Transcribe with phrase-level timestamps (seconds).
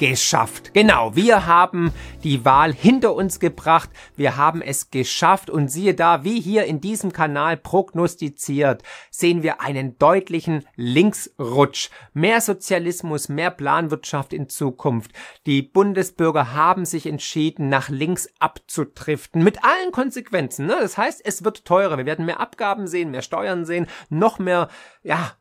[0.00, 0.72] Geschafft.
[0.72, 1.92] Genau, wir haben
[2.24, 3.90] die Wahl hinter uns gebracht.
[4.16, 9.60] Wir haben es geschafft und siehe da, wie hier in diesem Kanal prognostiziert, sehen wir
[9.60, 11.90] einen deutlichen Linksrutsch.
[12.14, 15.12] Mehr Sozialismus, mehr Planwirtschaft in Zukunft.
[15.44, 19.44] Die Bundesbürger haben sich entschieden, nach links abzutriften.
[19.44, 20.64] Mit allen Konsequenzen.
[20.64, 20.78] Ne?
[20.80, 21.98] Das heißt, es wird teurer.
[21.98, 24.68] Wir werden mehr Abgaben sehen, mehr Steuern sehen, noch mehr,
[25.02, 25.32] ja,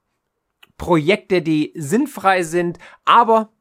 [0.77, 3.51] Projekte, die sinnfrei sind, aber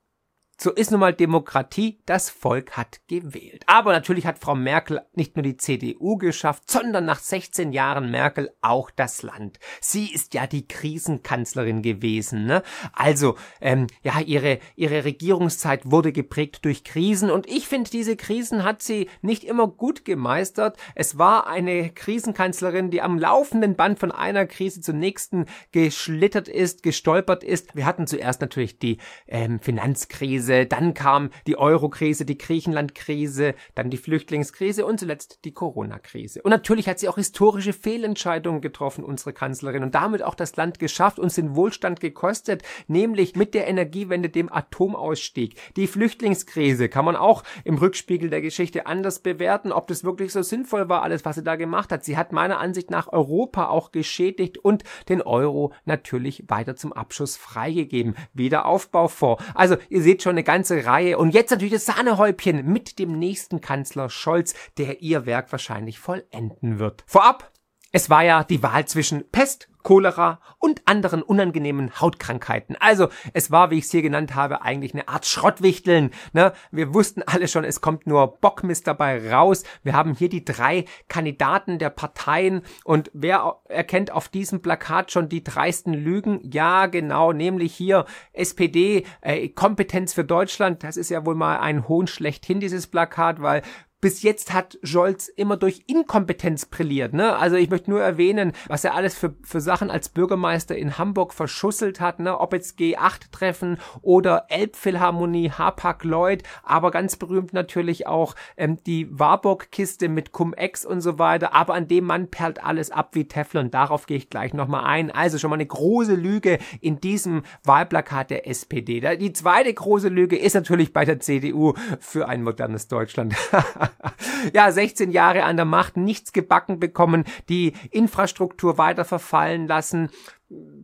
[0.61, 3.63] so ist nun mal Demokratie, das Volk hat gewählt.
[3.67, 8.51] Aber natürlich hat Frau Merkel nicht nur die CDU geschafft, sondern nach 16 Jahren Merkel
[8.61, 9.61] auch das Land.
[9.81, 12.45] Sie ist ja die Krisenkanzlerin gewesen.
[12.47, 12.65] Ne?
[12.93, 18.65] Also, ähm, ja, ihre, ihre Regierungszeit wurde geprägt durch Krisen und ich finde, diese Krisen
[18.65, 20.77] hat sie nicht immer gut gemeistert.
[20.97, 26.83] Es war eine Krisenkanzlerin, die am laufenden Band von einer Krise zur nächsten geschlittert ist,
[26.83, 27.77] gestolpert ist.
[27.77, 33.91] Wir hatten zuerst natürlich die ähm, Finanzkrise, Krise, dann kam die Euro-Krise, die Griechenland-Krise, dann
[33.91, 36.41] die Flüchtlingskrise und zuletzt die Corona-Krise.
[36.43, 40.79] Und natürlich hat sie auch historische Fehlentscheidungen getroffen, unsere Kanzlerin, und damit auch das Land
[40.79, 45.57] geschafft, uns den Wohlstand gekostet, nämlich mit der Energiewende, dem Atomausstieg.
[45.77, 50.41] Die Flüchtlingskrise kann man auch im Rückspiegel der Geschichte anders bewerten, ob das wirklich so
[50.41, 52.05] sinnvoll war, alles, was sie da gemacht hat.
[52.05, 57.37] Sie hat meiner Ansicht nach Europa auch geschädigt und den Euro natürlich weiter zum Abschuss
[57.37, 58.15] freigegeben.
[58.33, 59.45] Wiederaufbaufonds.
[59.55, 61.19] Also ihr seht schon, eine ganze Reihe.
[61.19, 66.79] Und jetzt natürlich das Sahnehäubchen mit dem nächsten Kanzler Scholz, der ihr Werk wahrscheinlich vollenden
[66.79, 67.03] wird.
[67.07, 67.53] Vorab,
[67.91, 72.77] es war ja die Wahl zwischen Pest, Cholera und anderen unangenehmen Hautkrankheiten.
[72.79, 76.11] Also es war, wie ich es hier genannt habe, eigentlich eine Art Schrottwichteln.
[76.35, 76.53] Ne?
[76.71, 79.65] Wir wussten alle schon, es kommt nur Bockmist dabei raus.
[79.83, 85.31] Wir haben hier die drei Kandidaten der Parteien und wer erkennt auf diesem Plakat schon
[85.31, 86.41] die dreisten Lügen?
[86.43, 88.05] Ja, genau, nämlich hier
[88.35, 90.85] SPD, äh, Kompetenz für Deutschland.
[90.85, 93.63] Das ist ja wohl mal ein Hohn schlechthin, dieses Plakat, weil
[94.01, 97.15] bis jetzt hat Scholz immer durch Inkompetenz brilliert.
[97.15, 97.35] Ne?
[97.37, 101.35] Also ich möchte nur erwähnen, was er alles für, für Sachen als Bürgermeister in Hamburg
[101.35, 102.21] verschusselt hat.
[102.21, 102.39] Ne?
[102.39, 110.09] Ob jetzt G8-Treffen oder Elbphilharmonie, Hapag Lloyd, aber ganz berühmt natürlich auch ähm, die Warburg-Kiste
[110.09, 111.53] mit Cum-Ex und so weiter.
[111.53, 113.73] Aber an dem Mann perlt alles ab wie Teflon.
[113.73, 115.11] Darauf gehe ich gleich nochmal ein.
[115.11, 119.01] Also schon mal eine große Lüge in diesem Wahlplakat der SPD.
[119.17, 123.35] Die zweite große Lüge ist natürlich bei der CDU für ein modernes Deutschland.
[124.55, 130.11] ja, 16 Jahre an der Macht, nichts gebacken bekommen, die Infrastruktur weiter verfallen lassen,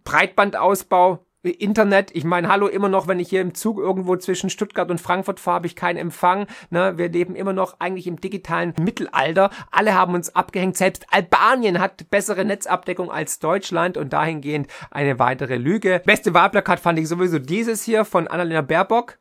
[0.04, 4.91] Breitbandausbau, Internet, ich meine, hallo, immer noch, wenn ich hier im Zug irgendwo zwischen Stuttgart
[4.91, 6.47] und Frankfurt fahre, habe ich keinen Empfang.
[6.70, 6.94] Ne?
[6.97, 9.50] Wir leben immer noch eigentlich im digitalen Mittelalter.
[9.70, 10.76] Alle haben uns abgehängt.
[10.76, 16.00] Selbst Albanien hat bessere Netzabdeckung als Deutschland und dahingehend eine weitere Lüge.
[16.04, 19.19] Beste Wahlplakat fand ich sowieso dieses hier von Annalena Baerbock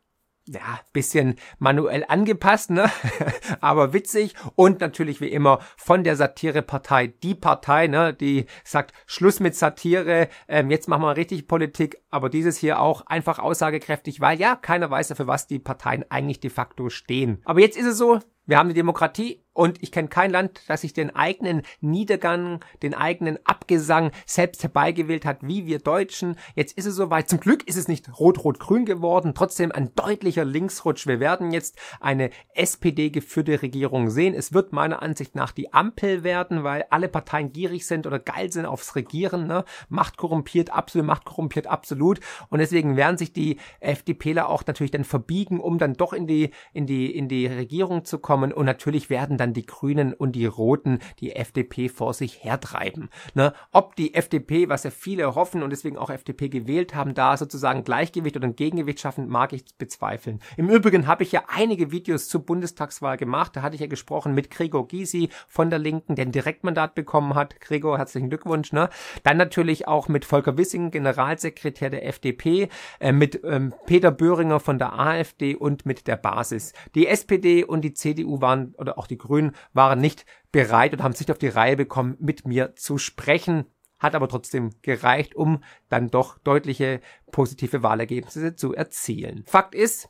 [0.48, 2.90] ja, bisschen manuell angepasst, ne?
[3.62, 9.40] aber witzig und natürlich wie immer von der Satirepartei, die Partei, ne, die sagt Schluss
[9.40, 14.40] mit Satire, ähm, jetzt machen wir richtig Politik, aber dieses hier auch einfach aussagekräftig, weil
[14.40, 17.42] ja, keiner weiß ja, für was die Parteien eigentlich de facto stehen.
[17.46, 20.81] Aber jetzt ist es so, wir haben die Demokratie und ich kenne kein Land, das
[20.81, 26.36] sich den eigenen Niedergang, den eigenen Abgesang selbst herbeigewählt hat, wie wir Deutschen.
[26.56, 27.30] Jetzt ist es soweit.
[27.30, 31.06] Zum Glück ist es nicht rot-rot-grün geworden, trotzdem ein deutlicher Linksrutsch.
[31.06, 34.34] Wir werden jetzt eine SPD-geführte Regierung sehen.
[34.34, 38.52] Es wird meiner Ansicht nach die Ampel werden, weil alle Parteien gierig sind oder geil
[38.52, 39.46] sind aufs Regieren.
[39.46, 39.66] Ne?
[39.88, 42.20] Macht korrumpiert absolut, Macht korrumpiert absolut.
[42.50, 46.50] Und deswegen werden sich die FDPler auch natürlich dann verbiegen, um dann doch in die,
[46.74, 50.31] in die, in die Regierung zu kommen kommen und natürlich werden dann die Grünen und
[50.31, 53.10] die Roten die FDP vor sich hertreiben.
[53.36, 53.54] Ne?
[53.72, 57.84] Ob die FDP, was ja viele hoffen und deswegen auch FDP gewählt haben, da sozusagen
[57.84, 60.40] Gleichgewicht oder ein Gegengewicht schaffen, mag ich bezweifeln.
[60.57, 63.56] Im Übrigen habe ich ja einige Videos zur Bundestagswahl gemacht.
[63.56, 67.36] Da hatte ich ja gesprochen mit Gregor Gysi von der Linken, der ein Direktmandat bekommen
[67.36, 67.62] hat.
[67.62, 68.74] Gregor, herzlichen Glückwunsch.
[68.74, 68.90] Ne?
[69.22, 72.69] Dann natürlich auch mit Volker Wissing, Generalsekretär der FDP,
[73.00, 76.74] äh, mit ähm, Peter Böhringer von der AfD und mit der Basis.
[76.96, 81.04] Die SPD und die CDU CDU waren oder auch die Grünen waren nicht bereit und
[81.04, 83.66] haben es auf die Reihe bekommen, mit mir zu sprechen.
[84.00, 87.00] Hat aber trotzdem gereicht, um dann doch deutliche
[87.31, 89.44] positive Wahlergebnisse zu erzielen.
[89.48, 90.10] Fakt ist,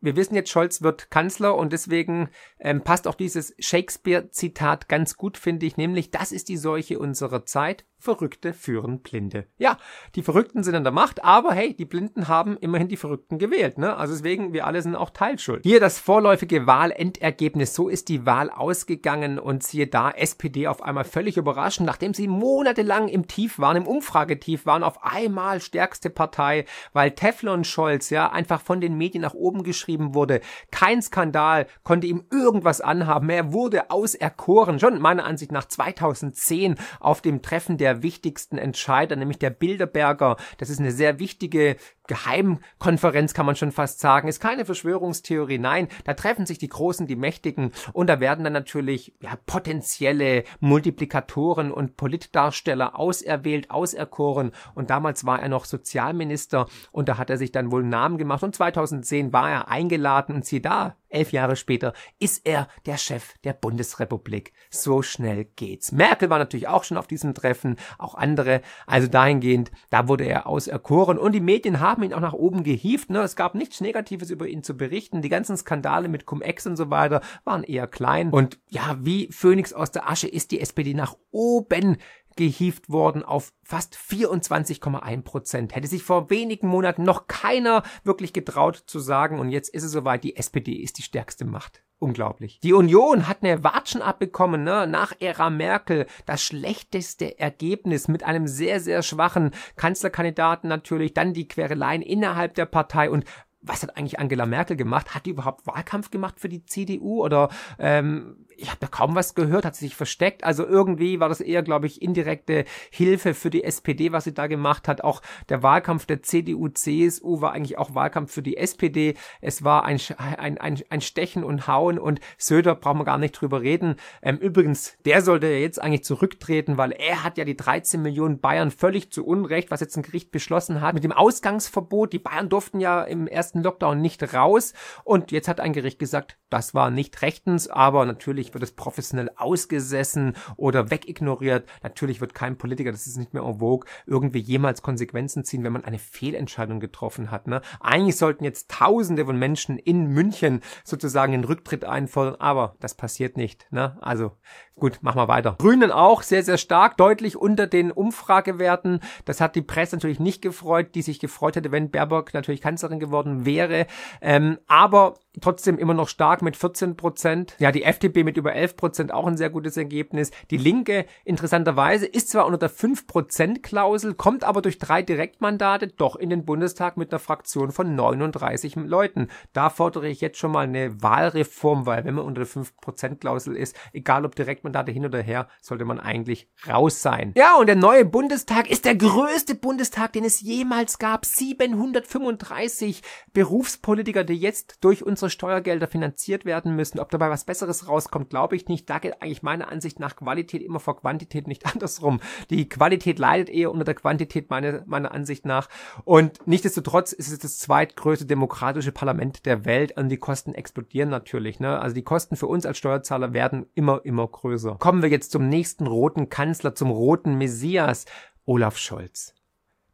[0.00, 2.28] wir wissen jetzt, Scholz wird Kanzler und deswegen
[2.60, 7.44] ähm, passt auch dieses Shakespeare-Zitat ganz gut, finde ich, nämlich das ist die Seuche unserer
[7.46, 7.84] Zeit.
[7.98, 9.46] Verrückte führen Blinde.
[9.58, 9.78] Ja,
[10.14, 13.78] die Verrückten sind an der Macht, aber hey, die Blinden haben immerhin die Verrückten gewählt,
[13.78, 13.96] ne?
[13.96, 15.64] Also deswegen, wir alle sind auch teilschuld.
[15.64, 17.74] Hier das vorläufige Wahlendergebnis.
[17.74, 22.28] So ist die Wahl ausgegangen und siehe da, SPD auf einmal völlig überraschend, nachdem sie
[22.28, 28.30] monatelang im Tief waren, im Umfragetief waren, auf einmal stärkste Partei, weil Teflon Scholz ja
[28.30, 30.40] einfach von den Medien nach oben geschrieben wurde.
[30.70, 33.30] Kein Skandal konnte ihm irgendwas anhaben.
[33.30, 39.38] Er wurde auserkoren, schon meiner Ansicht nach 2010 auf dem Treffen der wichtigsten Entscheider, nämlich
[39.38, 40.36] der Bilderberger.
[40.58, 44.28] Das ist eine sehr wichtige Geheimkonferenz, kann man schon fast sagen.
[44.28, 45.58] Ist keine Verschwörungstheorie.
[45.58, 50.44] Nein, da treffen sich die Großen, die Mächtigen und da werden dann natürlich ja, potenzielle
[50.60, 54.52] Multiplikatoren und Politdarsteller auserwählt, auserkoren.
[54.74, 58.18] Und damals war er noch Sozialminister und da hat er sich dann wohl einen Namen
[58.18, 62.98] gemacht und 2010 war er eingeladen und sieh da, elf Jahre später ist er der
[62.98, 64.52] Chef der Bundesrepublik.
[64.70, 65.92] So schnell geht's.
[65.92, 68.60] Merkel war natürlich auch schon auf diesem Treffen, auch andere.
[68.86, 73.10] Also dahingehend, da wurde er auserkoren und die Medien haben ihn auch nach oben gehievt.
[73.10, 73.20] Ne?
[73.20, 75.22] Es gab nichts Negatives über ihn zu berichten.
[75.22, 78.30] Die ganzen Skandale mit Cum-Ex und so weiter waren eher klein.
[78.30, 81.96] Und ja, wie Phönix aus der Asche ist die SPD nach oben
[82.36, 85.74] gehievt worden auf fast 24,1 Prozent.
[85.74, 89.92] Hätte sich vor wenigen Monaten noch keiner wirklich getraut zu sagen und jetzt ist es
[89.92, 91.82] soweit, die SPD ist die stärkste Macht.
[91.98, 92.60] Unglaublich.
[92.60, 94.86] Die Union hat eine Watschen abbekommen, ne?
[94.86, 96.06] nach Ära Merkel.
[96.26, 101.14] Das schlechteste Ergebnis mit einem sehr, sehr schwachen Kanzlerkandidaten natürlich.
[101.14, 103.24] Dann die Quereleien innerhalb der Partei und
[103.62, 105.14] was hat eigentlich Angela Merkel gemacht?
[105.14, 107.48] Hat die überhaupt Wahlkampf gemacht für die CDU oder
[107.78, 110.44] ähm, ich habe da kaum was gehört, hat sie sich versteckt.
[110.44, 114.46] Also irgendwie war das eher, glaube ich, indirekte Hilfe für die SPD, was sie da
[114.46, 115.04] gemacht hat.
[115.04, 119.14] Auch der Wahlkampf der CDU, CSU war eigentlich auch Wahlkampf für die SPD.
[119.40, 123.32] Es war ein, ein, ein, ein Stechen und Hauen und Söder brauchen wir gar nicht
[123.32, 123.96] drüber reden.
[124.22, 128.40] Ähm, übrigens, der sollte ja jetzt eigentlich zurücktreten, weil er hat ja die 13 Millionen
[128.40, 132.12] Bayern völlig zu Unrecht, was jetzt ein Gericht beschlossen hat, mit dem Ausgangsverbot.
[132.12, 134.72] Die Bayern durften ja im ersten Lockdown nicht raus
[135.04, 138.76] und jetzt hat ein Gericht gesagt, das war nicht rechtens, aber natürlich Natürlich wird es
[138.76, 141.68] professionell ausgesessen oder wegignoriert.
[141.82, 145.72] Natürlich wird kein Politiker, das ist nicht mehr en vogue, irgendwie jemals Konsequenzen ziehen, wenn
[145.72, 147.48] man eine Fehlentscheidung getroffen hat.
[147.48, 147.60] Ne?
[147.80, 153.36] Eigentlich sollten jetzt Tausende von Menschen in München sozusagen den Rücktritt einfordern, aber das passiert
[153.36, 153.66] nicht.
[153.72, 153.96] Ne?
[154.00, 154.32] Also
[154.78, 155.56] Gut, machen wir weiter.
[155.58, 159.00] Grünen auch sehr, sehr stark, deutlich unter den Umfragewerten.
[159.24, 163.00] Das hat die Presse natürlich nicht gefreut, die sich gefreut hätte, wenn Baerbock natürlich Kanzlerin
[163.00, 163.86] geworden wäre.
[164.20, 167.54] Ähm, aber trotzdem immer noch stark mit 14 Prozent.
[167.58, 170.32] Ja, die FDP mit über 11 Prozent auch ein sehr gutes Ergebnis.
[170.50, 175.88] Die Linke, interessanterweise, ist zwar unter der 5 Prozent Klausel, kommt aber durch drei Direktmandate
[175.88, 179.28] doch in den Bundestag mit einer Fraktion von 39 Leuten.
[179.52, 183.20] Da fordere ich jetzt schon mal eine Wahlreform, weil wenn man unter der 5 Prozent
[183.20, 187.32] Klausel ist, egal ob direkt Direktmandate hin oder her, sollte man eigentlich raus sein.
[187.36, 191.26] Ja, und der neue Bundestag ist der größte Bundestag, den es jemals gab.
[191.26, 197.00] 735 Berufspolitiker, die jetzt durch unsere Steuergelder finanziert werden müssen.
[197.00, 198.88] Ob dabei was Besseres rauskommt, glaube ich nicht.
[198.88, 202.20] Da geht eigentlich meiner Ansicht nach Qualität immer vor Quantität, nicht andersrum.
[202.50, 205.68] Die Qualität leidet eher unter der Quantität meiner, meiner Ansicht nach.
[206.04, 211.60] Und nichtsdestotrotz ist es das zweitgrößte demokratische Parlament der Welt und die Kosten explodieren natürlich.
[211.60, 211.78] Ne?
[211.80, 214.76] Also die Kosten für uns als Steuerzahler werden immer, immer größer.
[214.78, 218.06] Kommen wir jetzt zum nächsten roten Kanzler, zum roten Messias,
[218.44, 219.34] Olaf Scholz.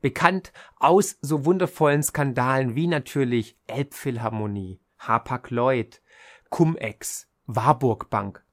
[0.03, 6.01] Bekannt aus so wundervollen Skandalen wie natürlich Elbphilharmonie, Hapag-Lloyd,
[6.51, 8.45] Cum-Ex, Warburg Bank.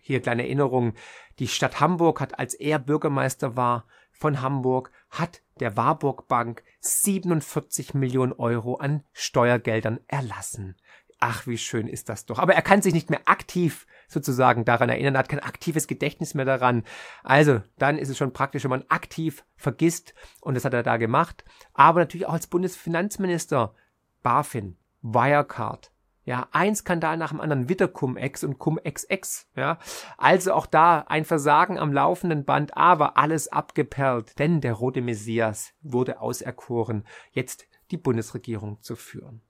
[0.00, 0.94] Hier kleine Erinnerung.
[1.38, 7.94] Die Stadt Hamburg hat, als er Bürgermeister war von Hamburg, hat der Warburg Bank 47
[7.94, 10.76] Millionen Euro an Steuergeldern erlassen.
[11.20, 12.38] Ach, wie schön ist das doch.
[12.38, 16.34] Aber er kann sich nicht mehr aktiv sozusagen daran erinnern, er hat kein aktives Gedächtnis
[16.34, 16.84] mehr daran.
[17.24, 20.14] Also, dann ist es schon praktisch, wenn man aktiv vergisst.
[20.40, 21.44] Und das hat er da gemacht.
[21.74, 23.74] Aber natürlich auch als Bundesfinanzminister.
[24.22, 25.92] BaFin, Wirecard,
[26.28, 29.78] ja, ein Skandal nach dem anderen, wieder Cum-Ex und Cum-Ex-Ex, ja.
[30.18, 35.72] Also auch da ein Versagen am laufenden Band, aber alles abgeperlt, denn der rote Messias
[35.80, 39.40] wurde auserkoren, jetzt die Bundesregierung zu führen.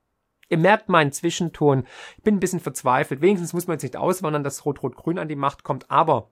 [0.51, 1.85] Ihr merkt meinen Zwischenton.
[2.17, 3.23] Ich bin ein bisschen verzweifelt.
[3.23, 5.91] Wenigstens muss man jetzt nicht auswandern, dass Rot-Rot-Grün an die Macht kommt.
[5.91, 6.31] Aber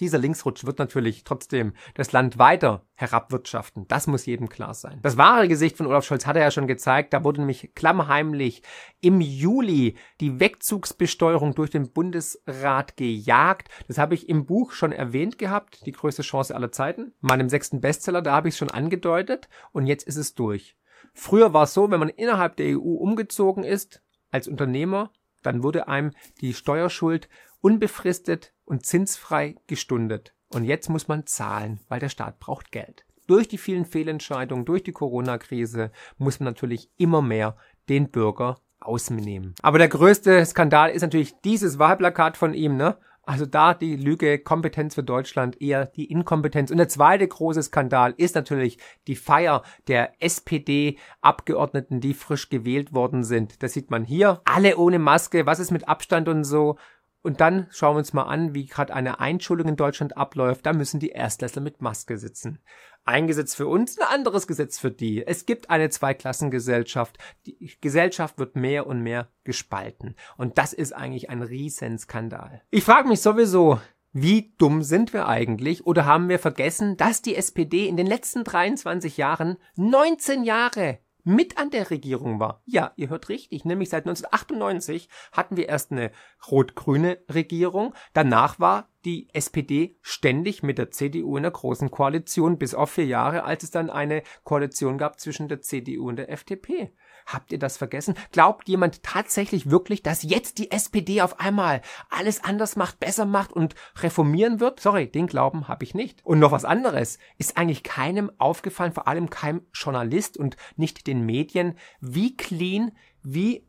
[0.00, 3.86] dieser Linksrutsch wird natürlich trotzdem das Land weiter herabwirtschaften.
[3.88, 5.00] Das muss jedem klar sein.
[5.02, 7.12] Das wahre Gesicht von Olaf Scholz hat er ja schon gezeigt.
[7.12, 8.62] Da wurde nämlich klammheimlich
[9.00, 13.68] im Juli die Wegzugsbesteuerung durch den Bundesrat gejagt.
[13.88, 15.84] Das habe ich im Buch schon erwähnt gehabt.
[15.86, 17.12] Die größte Chance aller Zeiten.
[17.20, 19.48] Meinem sechsten Bestseller, da habe ich es schon angedeutet.
[19.72, 20.76] Und jetzt ist es durch.
[21.12, 25.12] Früher war es so, wenn man innerhalb der EU umgezogen ist, als Unternehmer,
[25.42, 26.10] dann wurde einem
[26.40, 27.28] die Steuerschuld
[27.60, 30.34] unbefristet und zinsfrei gestundet.
[30.52, 33.04] Und jetzt muss man zahlen, weil der Staat braucht Geld.
[33.26, 37.56] Durch die vielen Fehlentscheidungen, durch die Corona-Krise muss man natürlich immer mehr
[37.88, 39.54] den Bürger ausnehmen.
[39.62, 42.96] Aber der größte Skandal ist natürlich dieses Wahlplakat von ihm, ne?
[43.28, 46.70] Also da die Lüge Kompetenz für Deutschland eher die Inkompetenz.
[46.70, 53.24] Und der zweite große Skandal ist natürlich die Feier der SPD-Abgeordneten, die frisch gewählt worden
[53.24, 53.64] sind.
[53.64, 54.42] Das sieht man hier.
[54.44, 55.44] Alle ohne Maske.
[55.44, 56.78] Was ist mit Abstand und so?
[57.26, 60.64] Und dann schauen wir uns mal an, wie gerade eine Einschulung in Deutschland abläuft.
[60.64, 62.60] Da müssen die Erstklässler mit Maske sitzen.
[63.04, 65.26] Ein Gesetz für uns, ein anderes Gesetz für die.
[65.26, 67.18] Es gibt eine Zweiklassengesellschaft.
[67.44, 70.14] Die Gesellschaft wird mehr und mehr gespalten.
[70.36, 72.62] Und das ist eigentlich ein Riesenskandal.
[72.70, 73.80] Ich frage mich sowieso,
[74.12, 75.84] wie dumm sind wir eigentlich?
[75.84, 81.58] Oder haben wir vergessen, dass die SPD in den letzten 23 Jahren 19 Jahre mit
[81.58, 82.62] an der Regierung war.
[82.66, 86.12] Ja, ihr hört richtig, nämlich seit 1998 hatten wir erst eine
[86.48, 92.74] rot-grüne Regierung, danach war die SPD ständig mit der CDU in der großen Koalition, bis
[92.74, 96.92] auf vier Jahre, als es dann eine Koalition gab zwischen der CDU und der FDP.
[97.26, 98.14] Habt ihr das vergessen?
[98.30, 103.52] Glaubt jemand tatsächlich wirklich, dass jetzt die SPD auf einmal alles anders macht, besser macht
[103.52, 104.78] und reformieren wird?
[104.78, 106.24] Sorry, den Glauben habe ich nicht.
[106.24, 107.18] Und noch was anderes.
[107.36, 112.92] Ist eigentlich keinem aufgefallen, vor allem keinem Journalist und nicht den Medien, wie clean,
[113.22, 113.66] wie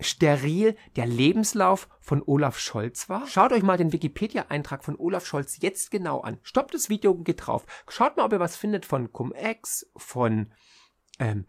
[0.00, 3.26] steril der Lebenslauf von Olaf Scholz war?
[3.26, 6.38] Schaut euch mal den Wikipedia-Eintrag von Olaf Scholz jetzt genau an.
[6.42, 7.64] Stoppt das Video und geht drauf.
[7.88, 10.52] Schaut mal, ob ihr was findet von Cum-Ex, von
[11.18, 11.46] ähm,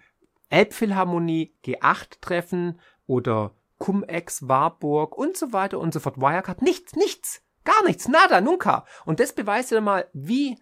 [0.49, 6.17] Elbphilharmonie, G8-Treffen oder Cum-Ex, Warburg und so weiter und so fort.
[6.17, 8.85] Wirecard, nichts, nichts, gar nichts, nada, nunca.
[9.05, 10.57] Und das beweist ja mal, wie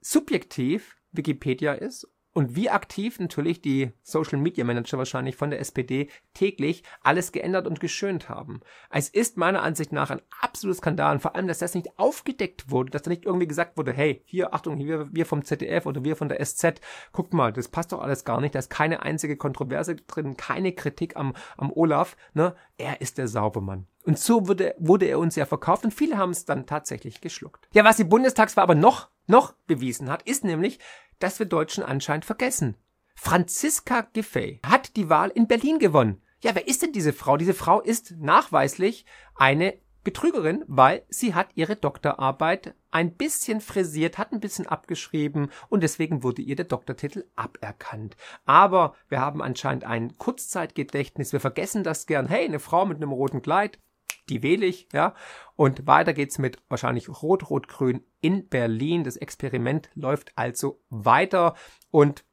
[0.00, 6.08] subjektiv Wikipedia ist und wie aktiv natürlich die Social Media Manager wahrscheinlich von der SPD
[6.34, 8.60] täglich alles geändert und geschönt haben.
[8.90, 12.90] Es ist meiner Ansicht nach ein absolutes Skandal, vor allem, dass das nicht aufgedeckt wurde,
[12.90, 16.16] dass da nicht irgendwie gesagt wurde, hey, hier, Achtung, hier, wir vom ZDF oder wir
[16.16, 16.80] von der SZ,
[17.12, 20.72] guckt mal, das passt doch alles gar nicht, da ist keine einzige Kontroverse drin, keine
[20.72, 23.86] Kritik am, am Olaf, ne, er ist der Saubermann.
[24.04, 27.68] Und so wurde, wurde er uns ja verkauft und viele haben es dann tatsächlich geschluckt.
[27.72, 30.80] Ja, was die Bundestagswahl aber noch, noch bewiesen hat, ist nämlich,
[31.22, 32.76] dass wir Deutschen anscheinend vergessen.
[33.14, 36.22] Franziska Giffey hat die Wahl in Berlin gewonnen.
[36.42, 37.36] Ja, wer ist denn diese Frau?
[37.36, 39.04] Diese Frau ist nachweislich
[39.36, 45.82] eine Betrügerin, weil sie hat ihre Doktorarbeit ein bisschen frisiert, hat ein bisschen abgeschrieben und
[45.82, 48.16] deswegen wurde ihr der Doktortitel aberkannt.
[48.44, 52.26] Aber wir haben anscheinend ein Kurzzeitgedächtnis, wir vergessen das gern.
[52.26, 53.78] Hey, eine Frau mit einem roten Kleid,
[54.28, 55.14] die wähle ich, ja.
[55.56, 59.04] Und weiter geht's mit wahrscheinlich Rot-Rot-Grün in Berlin.
[59.04, 61.54] Das Experiment läuft also weiter
[61.90, 62.24] und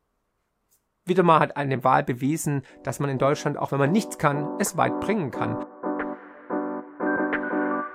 [1.06, 4.60] wieder mal hat eine Wahl bewiesen, dass man in Deutschland, auch wenn man nichts kann,
[4.60, 5.66] es weit bringen kann.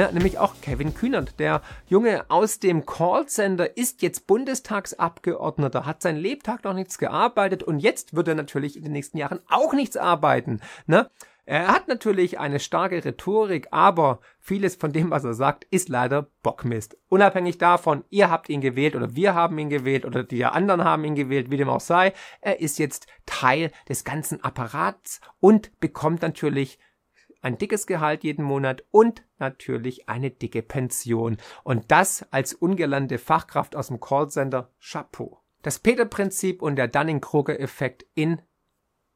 [0.00, 6.16] Ne, nämlich auch Kevin Kühnert, der Junge aus dem Callcenter, ist jetzt Bundestagsabgeordneter, hat sein
[6.16, 9.98] Lebtag noch nichts gearbeitet und jetzt wird er natürlich in den nächsten Jahren auch nichts
[9.98, 10.62] arbeiten.
[10.86, 11.10] Ne?
[11.44, 16.28] Er hat natürlich eine starke Rhetorik, aber vieles von dem, was er sagt, ist leider
[16.42, 16.96] Bockmist.
[17.10, 21.04] Unabhängig davon, ihr habt ihn gewählt oder wir haben ihn gewählt oder die anderen haben
[21.04, 26.22] ihn gewählt, wie dem auch sei, er ist jetzt Teil des ganzen Apparats und bekommt
[26.22, 26.78] natürlich
[27.40, 31.36] ein dickes Gehalt jeden Monat und natürlich eine dicke Pension.
[31.64, 35.40] Und das als ungelernte Fachkraft aus dem Callcenter Chapeau.
[35.62, 38.40] Das Peter-Prinzip und der Dunning-Kruger-Effekt in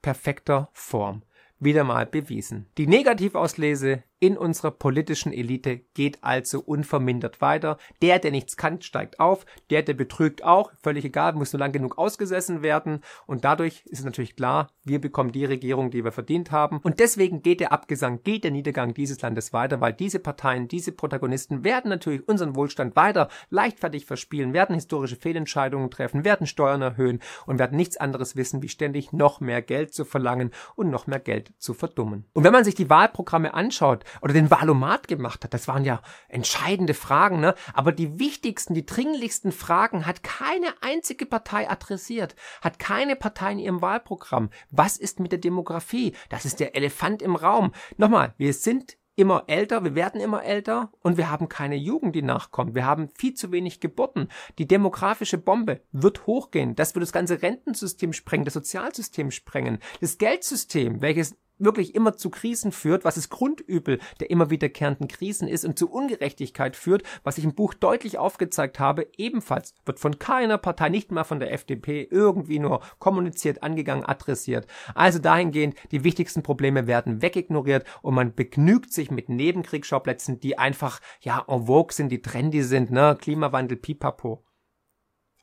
[0.02, 1.22] perfekter Form
[1.58, 2.66] wieder mal bewiesen.
[2.76, 7.78] Die Negativauslese in unserer politischen Elite geht also unvermindert weiter.
[8.00, 9.44] Der, der nichts kann, steigt auf.
[9.70, 10.72] Der, der betrügt auch.
[10.82, 13.00] Völlig egal, muss nur lang genug ausgesessen werden.
[13.26, 16.78] Und dadurch ist natürlich klar, wir bekommen die Regierung, die wir verdient haben.
[16.82, 20.92] Und deswegen geht der Abgesang, geht der Niedergang dieses Landes weiter, weil diese Parteien, diese
[20.92, 27.20] Protagonisten werden natürlich unseren Wohlstand weiter leichtfertig verspielen, werden historische Fehlentscheidungen treffen, werden Steuern erhöhen
[27.46, 31.20] und werden nichts anderes wissen, wie ständig noch mehr Geld zu verlangen und noch mehr
[31.20, 32.24] Geld zu verdummen.
[32.32, 35.54] Und wenn man sich die Wahlprogramme anschaut, oder den Valomat gemacht hat.
[35.54, 37.54] Das waren ja entscheidende Fragen, ne?
[37.72, 43.58] Aber die wichtigsten, die dringlichsten Fragen hat keine einzige Partei adressiert, hat keine Partei in
[43.58, 44.50] ihrem Wahlprogramm.
[44.70, 46.14] Was ist mit der Demografie?
[46.28, 47.72] Das ist der Elefant im Raum.
[47.96, 52.22] Nochmal, wir sind immer älter, wir werden immer älter und wir haben keine Jugend, die
[52.22, 52.74] nachkommt.
[52.74, 54.28] Wir haben viel zu wenig Geburten.
[54.58, 56.74] Die demografische Bombe wird hochgehen.
[56.74, 62.30] Das wird das ganze Rentensystem sprengen, das Sozialsystem sprengen, das Geldsystem, welches wirklich immer zu
[62.30, 67.38] Krisen führt, was das Grundübel der immer wiederkehrenden Krisen ist und zu Ungerechtigkeit führt, was
[67.38, 71.52] ich im Buch deutlich aufgezeigt habe, ebenfalls wird von keiner Partei, nicht mal von der
[71.52, 74.66] FDP, irgendwie nur kommuniziert, angegangen, adressiert.
[74.94, 81.00] Also dahingehend, die wichtigsten Probleme werden wegignoriert und man begnügt sich mit Nebenkriegsschauplätzen, die einfach,
[81.20, 84.44] ja, en vogue sind, die trendy sind, ne, Klimawandel, pipapo.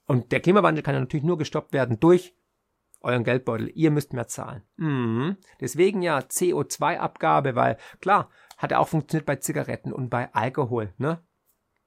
[0.06, 2.36] Und der Klimawandel kann ja natürlich nur gestoppt werden durch
[3.01, 3.72] euren Geldbeutel.
[3.74, 4.63] Ihr müsst mehr zahlen.
[4.77, 5.38] Mhm.
[5.60, 11.24] Deswegen ja CO2-Abgabe, weil klar, hat er auch funktioniert bei Zigaretten und bei Alkohol, ne?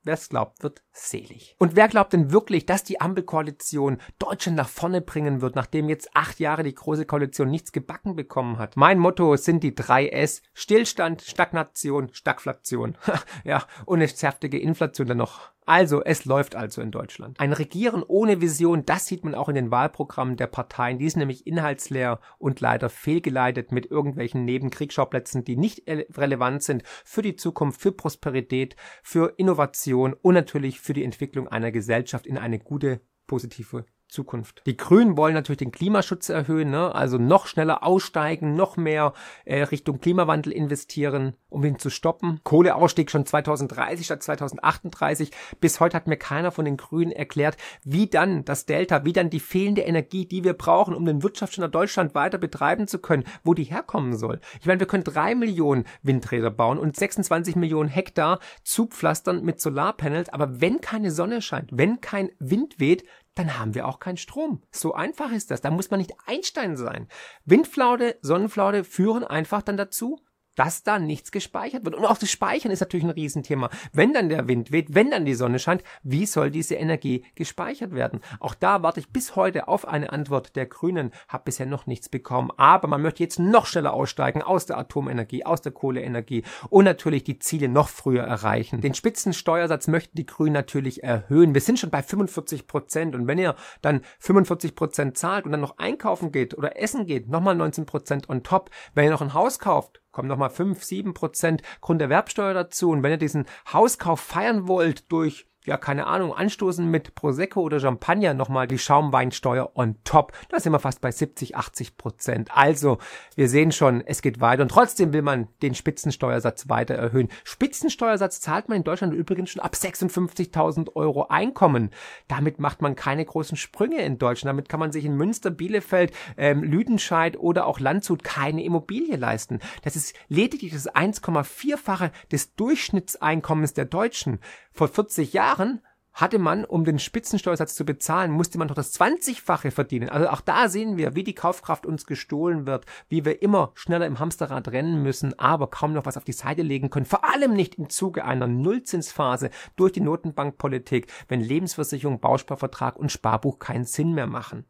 [0.07, 1.57] Wer es glaubt, wird selig.
[1.59, 6.11] Und wer glaubt denn wirklich, dass die Ampelkoalition Deutschland nach vorne bringen wird, nachdem jetzt
[6.13, 8.77] acht Jahre die große Koalition nichts gebacken bekommen hat?
[8.77, 10.43] Mein Motto sind die drei S.
[10.53, 12.99] Stillstand, Stagnation, Stagflation.
[13.45, 17.41] ja, und eine zerftige Inflation dann noch also, es läuft also in Deutschland.
[17.41, 20.99] Ein Regieren ohne Vision, das sieht man auch in den Wahlprogrammen der Parteien.
[20.99, 27.23] Die sind nämlich inhaltsleer und leider fehlgeleitet mit irgendwelchen Nebenkriegsschauplätzen, die nicht relevant sind für
[27.23, 32.59] die Zukunft, für Prosperität, für Innovation und natürlich für die Entwicklung einer Gesellschaft in eine
[32.59, 34.63] gute, positive Zukunft.
[34.67, 36.95] Die Grünen wollen natürlich den Klimaschutz erhöhen, ne?
[36.95, 39.13] also noch schneller aussteigen, noch mehr
[39.45, 42.41] äh, Richtung Klimawandel investieren, um ihn zu stoppen.
[42.45, 45.31] Kohleausstieg schon 2030 statt 2038.
[45.61, 49.31] Bis heute hat mir keiner von den Grünen erklärt, wie dann das Delta, wie dann
[49.31, 53.53] die fehlende Energie, die wir brauchen, um den Wirtschaftsstandort Deutschland weiter betreiben zu können, wo
[53.53, 54.41] die herkommen soll.
[54.61, 60.29] Ich meine, wir können drei Millionen Windräder bauen und 26 Millionen Hektar zupflastern mit Solarpanels,
[60.29, 64.63] aber wenn keine Sonne scheint, wenn kein Wind weht, dann haben wir auch keinen Strom.
[64.71, 65.61] So einfach ist das.
[65.61, 67.09] Da muss man nicht Einstein sein.
[67.45, 70.21] Windflaude, Sonnenflaude führen einfach dann dazu,
[70.55, 71.95] dass da nichts gespeichert wird.
[71.95, 73.71] Und auch das Speichern ist natürlich ein Riesenthema.
[73.93, 77.95] Wenn dann der Wind weht, wenn dann die Sonne scheint, wie soll diese Energie gespeichert
[77.95, 78.21] werden?
[78.41, 82.09] Auch da warte ich bis heute auf eine Antwort der Grünen, habe bisher noch nichts
[82.09, 82.51] bekommen.
[82.57, 87.25] Aber man möchte jetzt noch schneller aussteigen aus der Atomenergie, aus der Kohleenergie und natürlich
[87.25, 88.81] die Ziele noch früher erreichen.
[88.81, 91.55] Den Spitzensteuersatz möchten die Grünen natürlich erhöhen.
[91.55, 95.61] Wir sind schon bei 45 Prozent und wenn ihr dann 45 Prozent zahlt und dann
[95.61, 98.71] noch einkaufen geht oder essen geht, nochmal 19 Prozent on top.
[98.95, 102.91] Wenn ihr noch ein Haus kauft, kommen nochmal 5, 7 Prozent Grunderwerbsteuer dazu.
[102.91, 107.81] Und wenn ihr diesen Hauskauf feiern wollt durch ja, keine Ahnung, anstoßen mit Prosecco oder
[107.81, 110.33] Champagner nochmal die Schaumweinsteuer on top.
[110.51, 112.51] Da sind wir fast bei 70, 80 Prozent.
[112.55, 112.99] Also,
[113.35, 117.29] wir sehen schon, es geht weiter und trotzdem will man den Spitzensteuersatz weiter erhöhen.
[117.45, 121.91] Spitzensteuersatz zahlt man in Deutschland übrigens schon ab 56.000 Euro Einkommen.
[122.29, 124.51] Damit macht man keine großen Sprünge in Deutschland.
[124.51, 129.61] Damit kann man sich in Münster, Bielefeld, ähm, Lüdenscheid oder auch Landshut keine Immobilie leisten.
[129.83, 134.41] Das ist lediglich das 1,4-fache des Durchschnittseinkommens der Deutschen.
[134.77, 135.81] Vor 40 Jahren
[136.13, 140.09] hatte man, um den Spitzensteuersatz zu bezahlen, musste man doch das 20-fache verdienen.
[140.09, 144.07] Also auch da sehen wir, wie die Kaufkraft uns gestohlen wird, wie wir immer schneller
[144.07, 147.07] im Hamsterrad rennen müssen, aber kaum noch was auf die Seite legen können.
[147.07, 153.61] Vor allem nicht im Zuge einer Nullzinsphase durch die Notenbankpolitik, wenn Lebensversicherung, Bausparvertrag und Sparbuch
[153.61, 154.65] keinen Sinn mehr machen.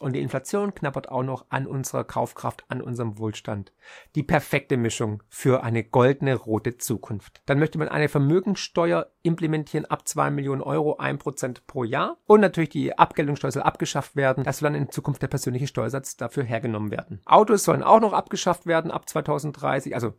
[0.00, 3.72] Und die Inflation knappert auch noch an unserer Kaufkraft, an unserem Wohlstand.
[4.16, 7.42] Die perfekte Mischung für eine goldene rote Zukunft.
[7.46, 12.18] Dann möchte man eine Vermögenssteuer implementieren ab zwei Millionen Euro, ein Prozent pro Jahr.
[12.26, 14.42] Und natürlich die Abgeltungssteuer soll abgeschafft werden.
[14.42, 17.20] Das soll dann in Zukunft der persönliche Steuersatz dafür hergenommen werden.
[17.24, 19.94] Autos sollen auch noch abgeschafft werden ab 2030.
[19.94, 20.14] Also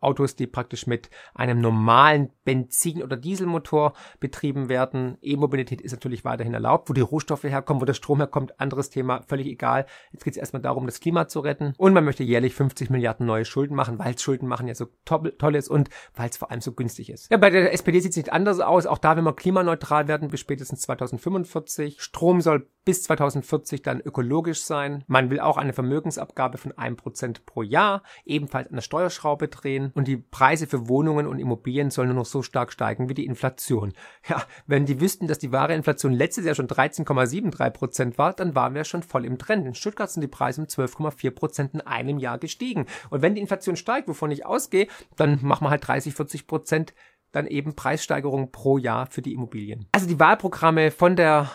[0.00, 5.18] Autos, die praktisch mit einem normalen Benzin- oder Dieselmotor betrieben werden.
[5.22, 6.88] E-Mobilität ist natürlich weiterhin erlaubt.
[6.88, 9.86] Wo die Rohstoffe herkommen, wo der Strom herkommt, anderes Thema, völlig egal.
[10.12, 11.74] Jetzt geht es erstmal darum, das Klima zu retten.
[11.78, 15.54] Und man möchte jährlich 50 Milliarden neue Schulden machen, weil Schulden machen ja so toll
[15.54, 17.30] ist und weil es vor allem so günstig ist.
[17.30, 18.86] Ja, bei der SPD sieht es nicht anders aus.
[18.86, 22.00] Auch da will man klimaneutral werden bis spätestens 2045.
[22.00, 25.04] Strom soll bis 2040 dann ökologisch sein.
[25.08, 30.08] Man will auch eine Vermögensabgabe von 1% pro Jahr, ebenfalls an der Steuerschraube drehen und
[30.08, 33.92] die Preise für Wohnungen und Immobilien sollen nur noch so stark steigen wie die Inflation.
[34.26, 38.74] Ja, wenn die wüssten, dass die wahre Inflation letztes Jahr schon 13,73% war, dann waren
[38.74, 39.66] wir schon voll im Trend.
[39.66, 42.86] In Stuttgart sind die Preise um 12,4% in einem Jahr gestiegen.
[43.10, 46.46] Und wenn die Inflation steigt, wovon ich ausgehe, dann machen wir halt 30, 40
[47.32, 49.86] dann eben Preissteigerungen pro Jahr für die Immobilien.
[49.92, 51.50] Also die Wahlprogramme von der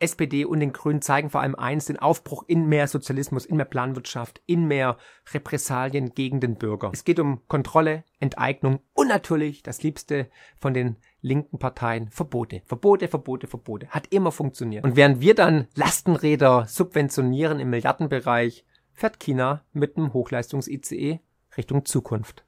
[0.00, 3.66] SPD und den Grünen zeigen vor allem eins, den Aufbruch in mehr Sozialismus, in mehr
[3.66, 4.96] Planwirtschaft, in mehr
[5.32, 6.90] Repressalien gegen den Bürger.
[6.92, 12.62] Es geht um Kontrolle, Enteignung und natürlich das Liebste von den linken Parteien, Verbote.
[12.64, 13.88] Verbote, Verbote, Verbote.
[13.88, 14.84] Hat immer funktioniert.
[14.84, 21.20] Und während wir dann Lastenräder subventionieren im Milliardenbereich, fährt China mit einem Hochleistungs-ICE
[21.56, 22.44] Richtung Zukunft.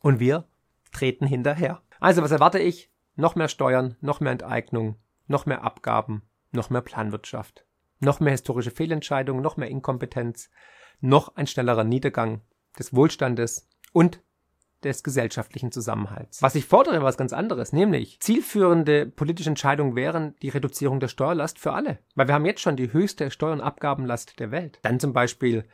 [0.00, 0.46] Und wir
[0.92, 1.82] treten hinterher.
[2.00, 2.90] Also, was erwarte ich?
[3.16, 4.96] Noch mehr Steuern, noch mehr Enteignung,
[5.26, 6.22] noch mehr Abgaben,
[6.56, 7.64] noch mehr Planwirtschaft,
[8.00, 10.50] noch mehr historische Fehlentscheidungen, noch mehr Inkompetenz,
[11.00, 12.40] noch ein schnellerer Niedergang
[12.78, 14.20] des Wohlstandes und
[14.82, 16.42] des gesellschaftlichen Zusammenhalts.
[16.42, 21.58] Was ich fordere, was ganz anderes, nämlich zielführende politische Entscheidungen wären die Reduzierung der Steuerlast
[21.58, 21.98] für alle.
[22.14, 24.78] Weil wir haben jetzt schon die höchste Steuer- und Abgabenlast der Welt.
[24.82, 25.64] Dann zum Beispiel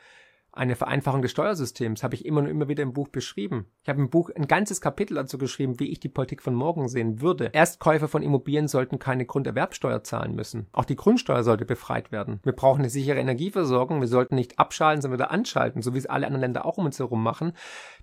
[0.55, 3.67] eine Vereinfachung des Steuersystems habe ich immer und immer wieder im Buch beschrieben.
[3.83, 6.89] Ich habe im Buch ein ganzes Kapitel dazu geschrieben, wie ich die Politik von morgen
[6.89, 7.51] sehen würde.
[7.55, 10.67] Erstkäufer von Immobilien sollten keine Grunderwerbsteuer zahlen müssen.
[10.73, 12.41] Auch die Grundsteuer sollte befreit werden.
[12.43, 14.03] Wir brauchen eine sichere Energieversorgung.
[14.03, 16.85] Wir sollten nicht abschalten, sondern wieder anschalten, so wie es alle anderen Länder auch um
[16.85, 17.55] uns herum machen.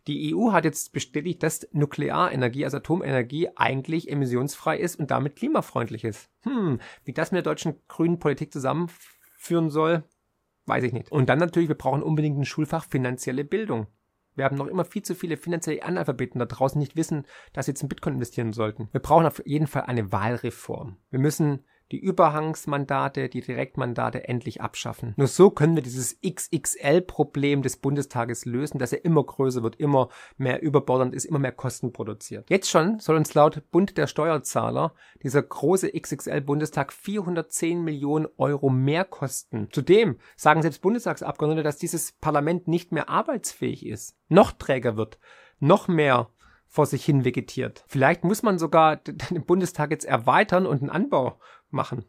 [0.08, 6.04] Die EU hat jetzt bestätigt, dass Nuklearenergie, also Atomenergie, eigentlich emissionsfrei ist und damit klimafreundlich
[6.04, 6.30] ist.
[6.42, 10.04] Hm, wie das mit der deutschen grünen Politik zusammenführen soll,
[10.70, 11.12] Weiß ich nicht.
[11.12, 13.88] Und dann natürlich, wir brauchen unbedingt ein Schulfach finanzielle Bildung.
[14.36, 17.72] Wir haben noch immer viel zu viele finanzielle Analphabeten da draußen nicht wissen, dass sie
[17.72, 18.88] jetzt in Bitcoin investieren sollten.
[18.92, 20.98] Wir brauchen auf jeden Fall eine Wahlreform.
[21.10, 25.14] Wir müssen die Überhangsmandate, die Direktmandate endlich abschaffen.
[25.18, 30.10] Nur so können wir dieses XXL-Problem des Bundestages lösen, dass er immer größer wird, immer
[30.38, 32.50] mehr überbordernd ist, immer mehr Kosten produziert.
[32.50, 39.06] Jetzt schon soll uns laut Bund der Steuerzahler dieser große XXL-Bundestag 410 Millionen Euro mehr
[39.06, 39.68] kosten.
[39.72, 45.20] Zudem sagen selbst Bundestagsabgeordnete, dass dieses Parlament nicht mehr arbeitsfähig ist, noch träger wird,
[45.60, 46.30] noch mehr
[46.70, 47.84] vor sich hin vegetiert.
[47.88, 51.40] Vielleicht muss man sogar den Bundestag jetzt erweitern und einen Anbau
[51.72, 52.06] machen.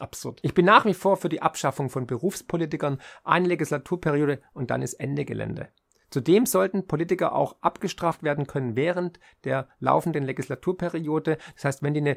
[0.00, 0.38] Absurd.
[0.42, 4.94] Ich bin nach wie vor für die Abschaffung von Berufspolitikern, eine Legislaturperiode und dann ist
[4.94, 5.68] Ende Gelände.
[6.10, 11.38] Zudem sollten Politiker auch abgestraft werden können während der laufenden Legislaturperiode.
[11.54, 12.16] Das heißt, wenn die eine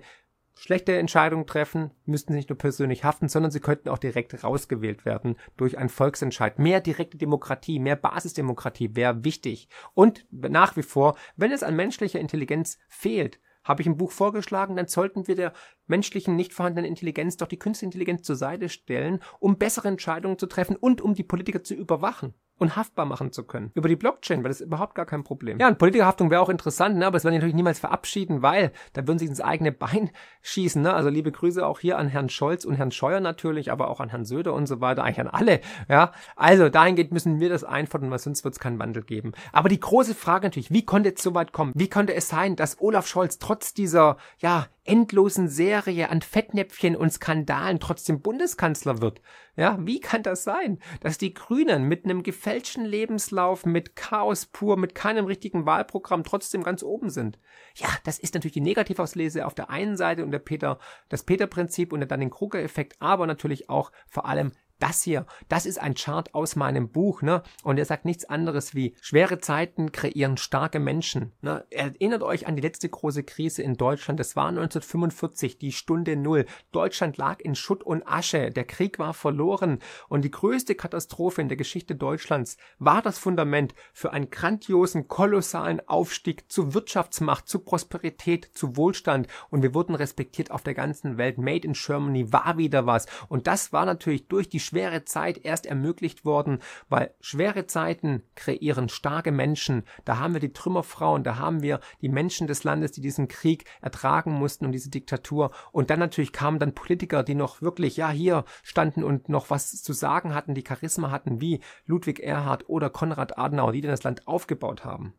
[0.55, 5.05] schlechte Entscheidungen treffen, müssten sie nicht nur persönlich haften, sondern sie könnten auch direkt rausgewählt
[5.05, 6.59] werden durch einen Volksentscheid.
[6.59, 9.67] Mehr direkte Demokratie, mehr Basisdemokratie wäre wichtig.
[9.93, 14.75] Und nach wie vor, wenn es an menschlicher Intelligenz fehlt, habe ich im Buch vorgeschlagen,
[14.75, 15.53] dann sollten wir der
[15.87, 20.47] menschlichen nicht vorhandenen Intelligenz doch die künstliche Intelligenz zur Seite stellen, um bessere Entscheidungen zu
[20.47, 23.71] treffen und um die Politiker zu überwachen und haftbar machen zu können.
[23.73, 25.59] Über die Blockchain wäre das überhaupt gar kein Problem.
[25.59, 27.07] Ja, und Politikerhaftung wäre auch interessant, ne?
[27.07, 30.11] aber das werden die natürlich niemals verabschieden, weil da würden sie ins eigene Bein
[30.43, 30.79] schießen.
[30.79, 30.93] Ne?
[30.93, 34.09] Also liebe Grüße auch hier an Herrn Scholz und Herrn Scheuer natürlich, aber auch an
[34.09, 35.59] Herrn Söder und so weiter, eigentlich an alle.
[35.89, 39.31] Ja, Also dahingehend müssen wir das einfordern, weil sonst wird es keinen Wandel geben.
[39.51, 41.71] Aber die große Frage natürlich, wie konnte es so weit kommen?
[41.73, 47.11] Wie konnte es sein, dass Olaf Scholz trotz dieser ja, endlosen Serie an Fettnäpfchen und
[47.11, 49.21] Skandalen trotzdem Bundeskanzler wird.
[49.55, 54.77] Ja, wie kann das sein, dass die Grünen mit einem gefälschten Lebenslauf, mit Chaos pur,
[54.77, 57.37] mit keinem richtigen Wahlprogramm trotzdem ganz oben sind?
[57.75, 61.93] Ja, das ist natürlich die Negativauslese auf der einen Seite und der Peter, das Peter-Prinzip
[61.93, 66.33] und dann den Kruger-Effekt, aber natürlich auch vor allem das hier, das ist ein Chart
[66.33, 67.43] aus meinem Buch, ne?
[67.63, 71.31] Und er sagt nichts anderes wie, schwere Zeiten kreieren starke Menschen.
[71.41, 71.65] Ne?
[71.69, 74.19] Erinnert euch an die letzte große Krise in Deutschland.
[74.19, 76.45] Das war 1945, die Stunde Null.
[76.71, 78.51] Deutschland lag in Schutt und Asche.
[78.51, 79.79] Der Krieg war verloren.
[80.09, 85.87] Und die größte Katastrophe in der Geschichte Deutschlands war das Fundament für einen grandiosen, kolossalen
[85.87, 89.27] Aufstieg zu Wirtschaftsmacht, zu Prosperität, zu Wohlstand.
[89.49, 91.37] Und wir wurden respektiert auf der ganzen Welt.
[91.37, 93.05] Made in Germany war wieder was.
[93.29, 98.87] Und das war natürlich durch die schwere Zeit erst ermöglicht worden, weil schwere Zeiten kreieren
[98.87, 99.83] starke Menschen.
[100.05, 103.65] Da haben wir die Trümmerfrauen, da haben wir die Menschen des Landes, die diesen Krieg
[103.81, 105.51] ertragen mussten und diese Diktatur.
[105.73, 109.83] Und dann natürlich kamen dann Politiker, die noch wirklich, ja, hier standen und noch was
[109.83, 114.25] zu sagen hatten, die Charisma hatten, wie Ludwig Erhard oder Konrad Adenauer, die das Land
[114.25, 115.13] aufgebaut haben.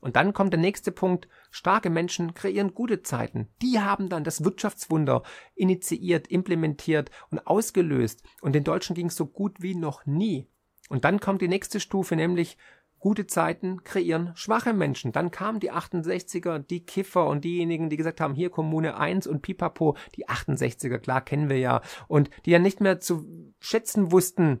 [0.00, 1.28] Und dann kommt der nächste Punkt.
[1.50, 3.48] Starke Menschen kreieren gute Zeiten.
[3.62, 5.22] Die haben dann das Wirtschaftswunder
[5.54, 8.22] initiiert, implementiert und ausgelöst.
[8.40, 10.48] Und den Deutschen ging es so gut wie noch nie.
[10.88, 12.56] Und dann kommt die nächste Stufe, nämlich
[13.00, 15.10] gute Zeiten kreieren schwache Menschen.
[15.10, 19.42] Dann kamen die 68er, die Kiffer und diejenigen, die gesagt haben, hier Kommune 1 und
[19.42, 23.26] Pipapo, die 68er, klar kennen wir ja, und die ja nicht mehr zu
[23.58, 24.60] schätzen wussten,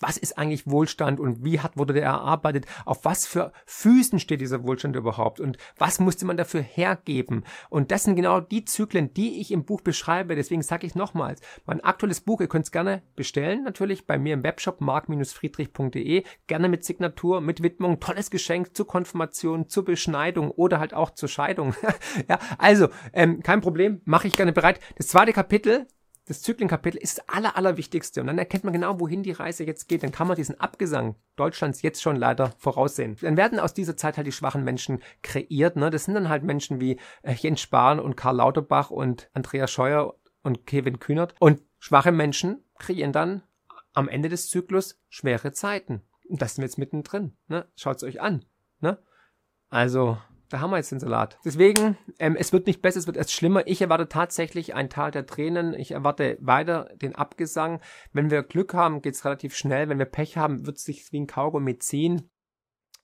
[0.00, 4.40] was ist eigentlich Wohlstand und wie hat, wurde der erarbeitet, auf was für Füßen steht
[4.40, 7.44] dieser Wohlstand überhaupt und was musste man dafür hergeben.
[7.70, 10.34] Und das sind genau die Zyklen, die ich im Buch beschreibe.
[10.34, 14.34] Deswegen sage ich nochmals, mein aktuelles Buch, ihr könnt es gerne bestellen, natürlich bei mir
[14.34, 20.78] im Webshop mark-friedrich.de, gerne mit Signatur, mit Widmung, tolles Geschenk zur Konfirmation, zur Beschneidung oder
[20.78, 21.74] halt auch zur Scheidung.
[22.28, 24.80] ja, also, ähm, kein Problem, mache ich gerne bereit.
[24.96, 25.86] Das zweite Kapitel
[26.28, 28.20] das Zyklenkapitel ist das aller, allerwichtigste.
[28.20, 30.02] Und dann erkennt man genau, wohin die Reise jetzt geht.
[30.02, 33.16] Dann kann man diesen Abgesang Deutschlands jetzt schon leider voraussehen.
[33.22, 35.76] Dann werden aus dieser Zeit halt die schwachen Menschen kreiert.
[35.76, 35.88] Ne?
[35.88, 40.14] Das sind dann halt Menschen wie äh, Jens Spahn und Karl Lauterbach und Andreas Scheuer
[40.42, 41.34] und Kevin Kühnert.
[41.40, 43.42] Und schwache Menschen kreieren dann
[43.94, 46.02] am Ende des Zyklus schwere Zeiten.
[46.28, 47.36] Und das sind wir jetzt mittendrin.
[47.46, 47.66] Ne?
[47.74, 48.44] Schaut es euch an.
[48.80, 48.98] Ne?
[49.70, 51.38] Also, da haben wir jetzt den Salat.
[51.44, 53.66] Deswegen, ähm, es wird nicht besser, es wird erst schlimmer.
[53.66, 55.74] Ich erwarte tatsächlich ein Tal der Tränen.
[55.74, 57.80] Ich erwarte weiter den Abgesang.
[58.12, 59.88] Wenn wir Glück haben, geht's relativ schnell.
[59.88, 62.30] Wenn wir Pech haben, wird es sich wie ein Kaugummi ziehen.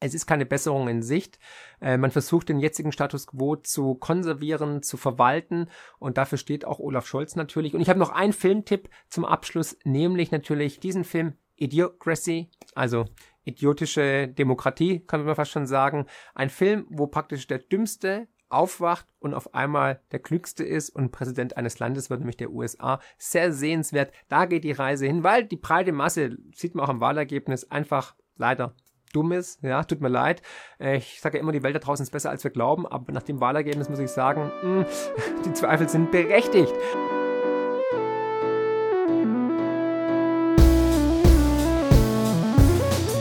[0.00, 1.38] Es ist keine Besserung in Sicht.
[1.80, 6.78] Äh, man versucht den jetzigen Status quo zu konservieren, zu verwalten und dafür steht auch
[6.78, 7.74] Olaf Scholz natürlich.
[7.74, 13.06] Und ich habe noch einen Filmtipp zum Abschluss, nämlich natürlich diesen Film Idiocracy, also
[13.44, 16.06] idiotische Demokratie, kann man fast schon sagen.
[16.34, 21.56] Ein Film, wo praktisch der Dümmste aufwacht und auf einmal der Klügste ist und Präsident
[21.56, 23.00] eines Landes wird, nämlich der USA.
[23.18, 24.12] Sehr sehenswert.
[24.28, 28.14] Da geht die Reise hin, weil die breite Masse, sieht man auch am Wahlergebnis, einfach
[28.36, 28.74] leider
[29.12, 29.62] dumm ist.
[29.62, 30.42] Ja, tut mir leid.
[30.78, 33.12] Äh, ich sage ja immer, die Welt da draußen ist besser, als wir glauben, aber
[33.12, 34.86] nach dem Wahlergebnis muss ich sagen, mh, hm,
[35.44, 36.72] die Zweifel sind berechtigt.